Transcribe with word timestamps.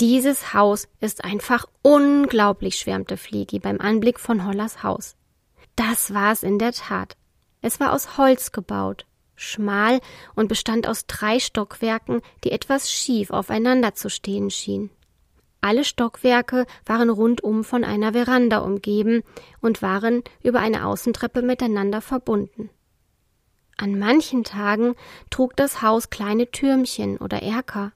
Dieses 0.00 0.54
Haus 0.54 0.86
ist 1.00 1.24
einfach 1.24 1.66
unglaublich, 1.82 2.76
schwärmte 2.76 3.16
Fliegi 3.16 3.58
beim 3.58 3.80
Anblick 3.80 4.20
von 4.20 4.46
Hollas 4.46 4.84
Haus. 4.84 5.16
Das 5.74 6.14
war 6.14 6.30
es 6.30 6.44
in 6.44 6.60
der 6.60 6.72
Tat. 6.72 7.16
Es 7.62 7.80
war 7.80 7.92
aus 7.92 8.16
Holz 8.16 8.52
gebaut, 8.52 9.06
schmal 9.34 10.00
und 10.36 10.46
bestand 10.46 10.86
aus 10.86 11.06
drei 11.08 11.40
Stockwerken, 11.40 12.20
die 12.44 12.52
etwas 12.52 12.92
schief 12.92 13.30
aufeinander 13.30 13.94
zu 13.94 14.08
stehen 14.08 14.50
schienen. 14.50 14.90
Alle 15.60 15.82
Stockwerke 15.82 16.66
waren 16.86 17.10
rundum 17.10 17.64
von 17.64 17.82
einer 17.82 18.12
Veranda 18.12 18.58
umgeben 18.58 19.24
und 19.60 19.82
waren 19.82 20.22
über 20.44 20.60
eine 20.60 20.86
Außentreppe 20.86 21.42
miteinander 21.42 22.00
verbunden. 22.00 22.70
An 23.76 23.98
manchen 23.98 24.44
Tagen 24.44 24.94
trug 25.30 25.56
das 25.56 25.82
Haus 25.82 26.10
kleine 26.10 26.52
Türmchen 26.52 27.16
oder 27.16 27.42
Erker. 27.42 27.92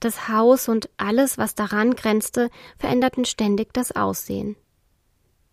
Das 0.00 0.28
Haus 0.28 0.68
und 0.68 0.90
alles, 0.96 1.38
was 1.38 1.54
daran 1.54 1.94
grenzte, 1.94 2.50
veränderten 2.78 3.24
ständig 3.24 3.72
das 3.72 3.92
Aussehen. 3.92 4.56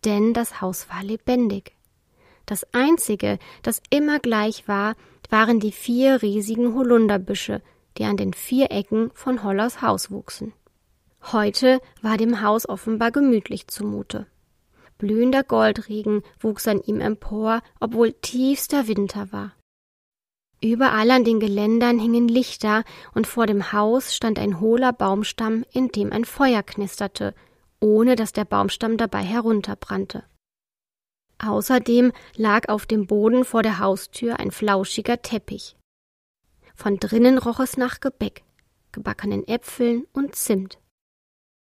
Denn 0.03 0.33
das 0.33 0.61
Haus 0.61 0.89
war 0.89 1.03
lebendig. 1.03 1.75
Das 2.45 2.65
einzige, 2.73 3.39
das 3.61 3.81
immer 3.89 4.19
gleich 4.19 4.67
war, 4.67 4.95
waren 5.29 5.59
die 5.59 5.71
vier 5.71 6.21
riesigen 6.21 6.75
Holunderbüsche, 6.75 7.61
die 7.97 8.03
an 8.03 8.17
den 8.17 8.33
vier 8.33 8.71
Ecken 8.71 9.11
von 9.13 9.43
Hollers 9.43 9.81
Haus 9.81 10.11
wuchsen. 10.11 10.53
Heute 11.31 11.79
war 12.01 12.17
dem 12.17 12.41
Haus 12.41 12.67
offenbar 12.67 13.11
gemütlich 13.11 13.67
zumute. 13.67 14.27
Blühender 14.97 15.43
Goldregen 15.43 16.21
wuchs 16.39 16.67
an 16.67 16.81
ihm 16.81 16.99
empor, 16.99 17.61
obwohl 17.79 18.11
tiefster 18.11 18.87
Winter 18.87 19.31
war. 19.31 19.53
Überall 20.63 21.11
an 21.11 21.25
den 21.25 21.41
Geländern 21.41 21.99
hingen 21.99 22.29
Lichter, 22.29 22.85
und 23.13 23.27
vor 23.27 23.47
dem 23.47 23.73
Haus 23.73 24.15
stand 24.15 24.39
ein 24.39 24.61
hohler 24.61 24.93
Baumstamm, 24.93 25.65
in 25.73 25.89
dem 25.89 26.13
ein 26.13 26.23
Feuer 26.23 26.63
knisterte, 26.63 27.35
ohne 27.81 28.15
dass 28.15 28.31
der 28.31 28.45
Baumstamm 28.45 28.95
dabei 28.95 29.23
herunterbrannte. 29.23 30.23
Außerdem 31.37 32.13
lag 32.37 32.69
auf 32.69 32.85
dem 32.85 33.07
Boden 33.07 33.43
vor 33.43 33.61
der 33.61 33.79
Haustür 33.79 34.39
ein 34.39 34.51
flauschiger 34.51 35.21
Teppich. 35.21 35.75
Von 36.75 36.97
drinnen 36.97 37.39
roch 37.39 37.59
es 37.59 37.75
nach 37.75 37.99
Gebäck, 37.99 38.45
gebackenen 38.93 39.45
Äpfeln 39.45 40.07
und 40.13 40.33
Zimt. 40.35 40.79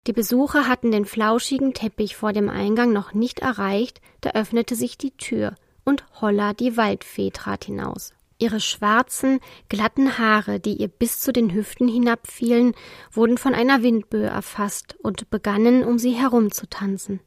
Die 0.06 0.14
Besucher 0.14 0.66
hatten 0.66 0.92
den 0.92 1.04
flauschigen 1.04 1.74
Teppich 1.74 2.16
vor 2.16 2.32
dem 2.32 2.48
Eingang 2.48 2.94
noch 2.94 3.12
nicht 3.12 3.40
erreicht, 3.40 4.00
da 4.22 4.30
öffnete 4.30 4.76
sich 4.76 4.96
die 4.96 5.14
Tür, 5.14 5.56
und 5.84 6.06
Holla 6.22 6.54
die 6.54 6.78
Waldfee 6.78 7.30
trat 7.30 7.66
hinaus. 7.66 8.14
Ihre 8.38 8.60
schwarzen, 8.60 9.40
glatten 9.68 10.18
Haare, 10.18 10.60
die 10.60 10.74
ihr 10.74 10.88
bis 10.88 11.20
zu 11.20 11.32
den 11.32 11.52
Hüften 11.52 11.88
hinabfielen, 11.88 12.74
wurden 13.10 13.36
von 13.36 13.54
einer 13.54 13.82
Windböe 13.82 14.26
erfasst 14.26 14.96
und 15.02 15.28
begannen 15.30 15.84
um 15.84 15.98
sie 15.98 16.12
herumzutanzen. 16.12 17.20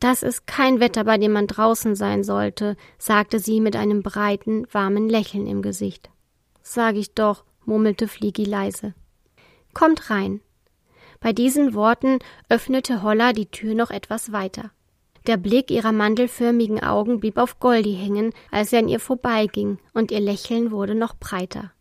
Das 0.00 0.22
ist 0.22 0.46
kein 0.46 0.80
Wetter, 0.80 1.04
bei 1.04 1.18
dem 1.18 1.32
man 1.32 1.46
draußen 1.46 1.94
sein 1.94 2.24
sollte, 2.24 2.76
sagte 2.98 3.38
sie 3.38 3.60
mit 3.60 3.76
einem 3.76 4.02
breiten, 4.02 4.66
warmen 4.72 5.08
Lächeln 5.08 5.46
im 5.46 5.62
Gesicht. 5.62 6.10
Sag 6.62 6.96
ich 6.96 7.14
doch, 7.14 7.44
murmelte 7.64 8.08
Fliegi 8.08 8.44
leise. 8.44 8.94
Kommt 9.72 10.10
rein, 10.10 10.40
bei 11.24 11.32
diesen 11.32 11.72
Worten 11.72 12.18
öffnete 12.50 13.02
Holla 13.02 13.32
die 13.32 13.46
Tür 13.46 13.74
noch 13.74 13.90
etwas 13.90 14.30
weiter. 14.30 14.72
Der 15.26 15.38
Blick 15.38 15.70
ihrer 15.70 15.92
mandelförmigen 15.92 16.82
Augen 16.82 17.18
blieb 17.18 17.38
auf 17.38 17.58
Goldi 17.58 17.94
hängen, 17.94 18.32
als 18.50 18.72
er 18.72 18.80
an 18.80 18.88
ihr 18.88 19.00
vorbeiging, 19.00 19.78
und 19.94 20.10
ihr 20.10 20.20
Lächeln 20.20 20.70
wurde 20.70 20.94
noch 20.94 21.16
breiter. 21.16 21.72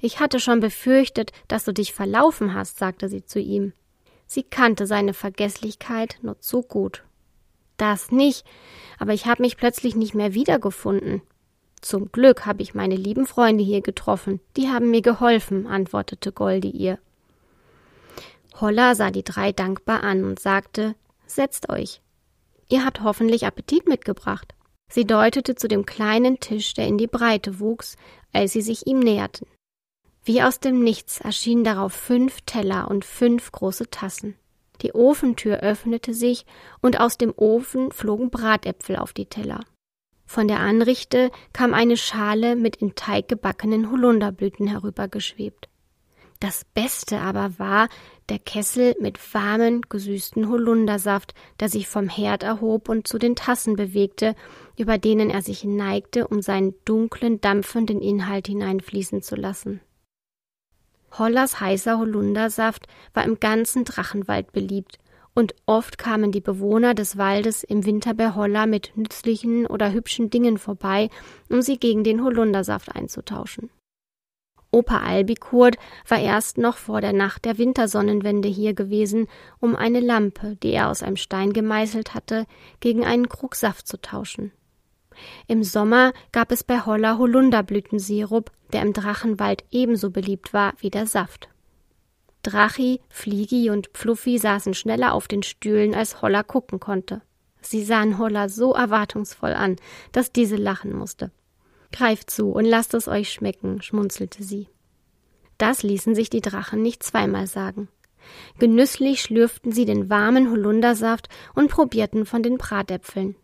Ich 0.00 0.20
hatte 0.20 0.40
schon 0.40 0.60
befürchtet, 0.60 1.32
dass 1.48 1.64
du 1.64 1.72
dich 1.72 1.92
verlaufen 1.92 2.54
hast, 2.54 2.78
sagte 2.78 3.08
sie 3.08 3.24
zu 3.24 3.40
ihm. 3.40 3.72
Sie 4.26 4.42
kannte 4.42 4.86
seine 4.86 5.12
Vergesslichkeit 5.12 6.18
nur 6.22 6.38
zu 6.40 6.62
gut. 6.62 7.04
Das 7.76 8.10
nicht, 8.10 8.44
aber 8.98 9.12
ich 9.12 9.26
habe 9.26 9.42
mich 9.42 9.56
plötzlich 9.56 9.94
nicht 9.94 10.14
mehr 10.14 10.34
wiedergefunden. 10.34 11.22
Zum 11.80 12.10
Glück 12.10 12.46
habe 12.46 12.62
ich 12.62 12.74
meine 12.74 12.96
lieben 12.96 13.26
Freunde 13.26 13.62
hier 13.62 13.82
getroffen, 13.82 14.40
die 14.56 14.68
haben 14.68 14.90
mir 14.90 15.02
geholfen, 15.02 15.66
antwortete 15.66 16.32
Goldi 16.32 16.70
ihr. 16.70 16.98
Holla 18.60 18.94
sah 18.94 19.10
die 19.10 19.22
drei 19.22 19.52
dankbar 19.52 20.02
an 20.02 20.24
und 20.24 20.40
sagte 20.40 20.94
Setzt 21.26 21.68
euch. 21.68 22.00
Ihr 22.68 22.84
habt 22.84 23.02
hoffentlich 23.02 23.46
Appetit 23.46 23.88
mitgebracht. 23.88 24.54
Sie 24.90 25.04
deutete 25.04 25.54
zu 25.54 25.68
dem 25.68 25.86
kleinen 25.86 26.40
Tisch, 26.40 26.74
der 26.74 26.86
in 26.86 26.98
die 26.98 27.06
Breite 27.06 27.60
wuchs, 27.60 27.96
als 28.32 28.52
sie 28.52 28.62
sich 28.62 28.86
ihm 28.86 29.00
näherten. 29.00 29.46
Wie 30.24 30.42
aus 30.42 30.60
dem 30.60 30.82
Nichts 30.82 31.20
erschienen 31.20 31.64
darauf 31.64 31.92
fünf 31.92 32.42
Teller 32.42 32.88
und 32.90 33.04
fünf 33.04 33.50
große 33.52 33.90
Tassen. 33.90 34.34
Die 34.82 34.94
Ofentür 34.94 35.60
öffnete 35.60 36.14
sich, 36.14 36.44
und 36.80 37.00
aus 37.00 37.18
dem 37.18 37.32
Ofen 37.36 37.90
flogen 37.90 38.30
Bratäpfel 38.30 38.96
auf 38.96 39.12
die 39.12 39.26
Teller. 39.26 39.64
Von 40.26 40.46
der 40.46 40.60
Anrichte 40.60 41.30
kam 41.54 41.72
eine 41.72 41.96
Schale 41.96 42.54
mit 42.54 42.76
in 42.76 42.94
Teig 42.94 43.28
gebackenen 43.28 43.90
Holunderblüten 43.90 44.66
herübergeschwebt. 44.66 45.68
Das 46.40 46.64
Beste 46.64 47.18
aber 47.18 47.58
war 47.58 47.88
der 48.28 48.38
Kessel 48.38 48.94
mit 49.00 49.18
warmen, 49.34 49.82
gesüßten 49.88 50.48
Holundersaft, 50.48 51.34
der 51.58 51.68
sich 51.68 51.88
vom 51.88 52.08
Herd 52.08 52.44
erhob 52.44 52.88
und 52.88 53.08
zu 53.08 53.18
den 53.18 53.34
Tassen 53.34 53.74
bewegte, 53.74 54.36
über 54.76 54.98
denen 54.98 55.30
er 55.30 55.42
sich 55.42 55.64
neigte, 55.64 56.28
um 56.28 56.40
seinen 56.40 56.74
dunklen, 56.84 57.40
dampfenden 57.40 58.00
Inhalt 58.00 58.46
hineinfließen 58.46 59.22
zu 59.22 59.34
lassen. 59.34 59.80
Hollers 61.18 61.58
heißer 61.60 61.98
Holundersaft 61.98 62.86
war 63.14 63.24
im 63.24 63.40
ganzen 63.40 63.84
Drachenwald 63.84 64.52
beliebt, 64.52 64.98
und 65.34 65.54
oft 65.66 65.98
kamen 65.98 66.32
die 66.32 66.40
Bewohner 66.40 66.94
des 66.94 67.16
Waldes 67.16 67.62
im 67.62 67.84
Winter 67.86 68.12
bei 68.12 68.34
Holla 68.34 68.66
mit 68.66 68.96
nützlichen 68.96 69.66
oder 69.66 69.92
hübschen 69.92 70.30
Dingen 70.30 70.58
vorbei, 70.58 71.10
um 71.48 71.62
sie 71.62 71.78
gegen 71.78 72.02
den 72.02 72.24
Holundersaft 72.24 72.94
einzutauschen. 72.94 73.70
Opa 74.70 74.98
Albikurt 74.98 75.76
war 76.06 76.20
erst 76.20 76.58
noch 76.58 76.76
vor 76.76 77.00
der 77.00 77.14
Nacht 77.14 77.46
der 77.46 77.56
Wintersonnenwende 77.56 78.48
hier 78.48 78.74
gewesen, 78.74 79.26
um 79.60 79.74
eine 79.74 80.00
Lampe, 80.00 80.56
die 80.62 80.72
er 80.72 80.90
aus 80.90 81.02
einem 81.02 81.16
Stein 81.16 81.52
gemeißelt 81.52 82.14
hatte, 82.14 82.46
gegen 82.80 83.04
einen 83.04 83.28
Krug 83.28 83.54
Saft 83.54 83.88
zu 83.88 84.00
tauschen. 84.00 84.52
Im 85.46 85.64
Sommer 85.64 86.12
gab 86.32 86.52
es 86.52 86.62
bei 86.62 86.84
Holla 86.84 87.18
Holunderblütensirup, 87.18 88.52
der 88.72 88.82
im 88.82 88.92
Drachenwald 88.92 89.64
ebenso 89.70 90.10
beliebt 90.10 90.52
war 90.52 90.74
wie 90.78 90.90
der 90.90 91.06
Saft. 91.06 91.48
Drachi, 92.42 93.00
Fliegi 93.08 93.70
und 93.70 93.88
Pfluffi 93.88 94.38
saßen 94.38 94.74
schneller 94.74 95.12
auf 95.12 95.28
den 95.28 95.42
Stühlen, 95.42 95.94
als 95.94 96.22
Holla 96.22 96.42
gucken 96.42 96.78
konnte. 96.78 97.22
Sie 97.60 97.82
sahen 97.82 98.18
Holla 98.18 98.48
so 98.48 98.74
erwartungsvoll 98.74 99.52
an, 99.52 99.76
dass 100.12 100.32
diese 100.32 100.56
lachen 100.56 100.96
musste. 100.96 101.32
Greift 101.92 102.30
zu 102.30 102.50
und 102.50 102.64
lasst 102.64 102.94
es 102.94 103.08
euch 103.08 103.32
schmecken, 103.32 103.82
schmunzelte 103.82 104.42
sie. 104.42 104.68
Das 105.56 105.82
ließen 105.82 106.14
sich 106.14 106.30
die 106.30 106.40
Drachen 106.40 106.82
nicht 106.82 107.02
zweimal 107.02 107.46
sagen. 107.46 107.88
Genüsslich 108.58 109.22
schlürften 109.22 109.72
sie 109.72 109.84
den 109.84 110.10
warmen 110.10 110.50
Holundersaft 110.50 111.28
und 111.54 111.70
probierten 111.70 112.26
von 112.26 112.42
den 112.42 112.58
Bratäpfeln. 112.58 113.36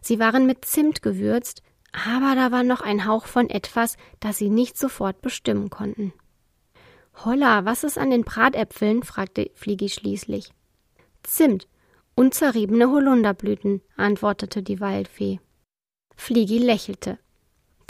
Sie 0.00 0.18
waren 0.18 0.46
mit 0.46 0.64
Zimt 0.64 1.02
gewürzt, 1.02 1.62
aber 1.92 2.34
da 2.34 2.52
war 2.52 2.62
noch 2.62 2.80
ein 2.80 3.06
Hauch 3.06 3.26
von 3.26 3.50
etwas, 3.50 3.96
das 4.20 4.38
sie 4.38 4.48
nicht 4.48 4.78
sofort 4.78 5.20
bestimmen 5.20 5.70
konnten. 5.70 6.12
Holla, 7.24 7.64
was 7.64 7.84
ist 7.84 7.98
an 7.98 8.10
den 8.10 8.24
Bratäpfeln? 8.24 9.02
fragte 9.02 9.50
Fliegi 9.54 9.88
schließlich. 9.88 10.52
Zimt 11.22 11.68
und 12.14 12.34
zerriebene 12.34 12.90
Holunderblüten, 12.90 13.82
antwortete 13.96 14.62
die 14.62 14.80
Waldfee. 14.80 15.40
Fliegi 16.16 16.58
lächelte. 16.58 17.18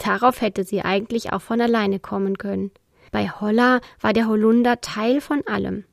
Darauf 0.03 0.41
hätte 0.41 0.63
sie 0.63 0.81
eigentlich 0.81 1.31
auch 1.31 1.41
von 1.41 1.61
alleine 1.61 1.99
kommen 1.99 2.37
können. 2.37 2.71
Bei 3.11 3.29
Holla 3.29 3.81
war 3.99 4.13
der 4.13 4.27
Holunder 4.27 4.81
Teil 4.81 5.21
von 5.21 5.45
allem. 5.45 5.83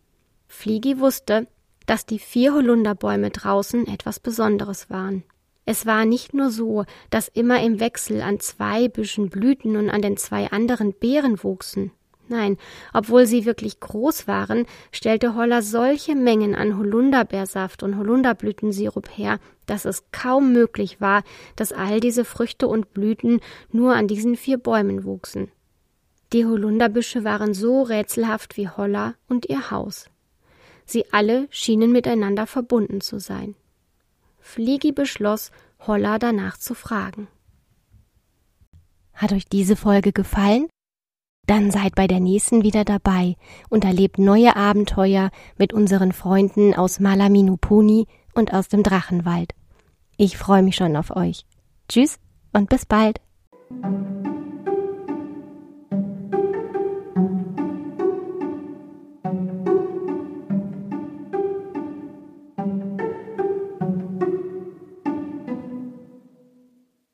Fliegi 0.46 0.98
wusste, 0.98 1.46
dass 1.84 2.06
die 2.06 2.18
vier 2.18 2.54
Holunderbäume 2.54 3.30
draußen 3.30 3.86
etwas 3.86 4.18
Besonderes 4.18 4.88
waren. 4.88 5.24
Es 5.66 5.84
war 5.84 6.06
nicht 6.06 6.32
nur 6.32 6.50
so, 6.50 6.84
dass 7.10 7.28
immer 7.28 7.60
im 7.60 7.80
Wechsel 7.80 8.22
an 8.22 8.40
zwei 8.40 8.88
Büschen 8.88 9.28
Blüten 9.28 9.76
und 9.76 9.90
an 9.90 10.00
den 10.00 10.16
zwei 10.16 10.50
anderen 10.50 10.94
Beeren 10.94 11.42
wuchsen. 11.42 11.90
Nein, 12.28 12.58
obwohl 12.92 13.26
sie 13.26 13.46
wirklich 13.46 13.80
groß 13.80 14.28
waren, 14.28 14.66
stellte 14.92 15.34
Holler 15.34 15.62
solche 15.62 16.14
Mengen 16.14 16.54
an 16.54 16.76
Holunderbeersaft 16.76 17.82
und 17.82 17.96
Holunderblütensirup 17.96 19.08
her, 19.16 19.40
dass 19.64 19.86
es 19.86 20.04
kaum 20.12 20.52
möglich 20.52 21.00
war, 21.00 21.24
dass 21.56 21.72
all 21.72 22.00
diese 22.00 22.26
Früchte 22.26 22.68
und 22.68 22.92
Blüten 22.92 23.40
nur 23.72 23.94
an 23.94 24.08
diesen 24.08 24.36
vier 24.36 24.58
Bäumen 24.58 25.04
wuchsen. 25.04 25.50
Die 26.34 26.44
Holunderbüsche 26.44 27.24
waren 27.24 27.54
so 27.54 27.82
rätselhaft 27.82 28.58
wie 28.58 28.68
Holler 28.68 29.14
und 29.28 29.48
ihr 29.48 29.70
Haus. 29.70 30.10
Sie 30.84 31.10
alle 31.12 31.48
schienen 31.50 31.92
miteinander 31.92 32.46
verbunden 32.46 33.00
zu 33.00 33.18
sein. 33.18 33.54
Fliegi 34.38 34.92
beschloss, 34.92 35.50
Holler 35.86 36.18
danach 36.18 36.58
zu 36.58 36.74
fragen. 36.74 37.28
Hat 39.14 39.32
euch 39.32 39.46
diese 39.46 39.76
Folge 39.76 40.12
gefallen? 40.12 40.68
Dann 41.48 41.70
seid 41.70 41.94
bei 41.94 42.06
der 42.06 42.20
nächsten 42.20 42.62
wieder 42.62 42.84
dabei 42.84 43.36
und 43.70 43.82
erlebt 43.82 44.18
neue 44.18 44.54
Abenteuer 44.54 45.30
mit 45.56 45.72
unseren 45.72 46.12
Freunden 46.12 46.74
aus 46.74 47.00
Malaminupuni 47.00 48.06
und 48.34 48.52
aus 48.52 48.68
dem 48.68 48.82
Drachenwald. 48.82 49.54
Ich 50.18 50.36
freue 50.36 50.62
mich 50.62 50.76
schon 50.76 50.94
auf 50.94 51.16
euch. 51.16 51.46
Tschüss 51.88 52.18
und 52.52 52.68
bis 52.68 52.84
bald. 52.84 53.22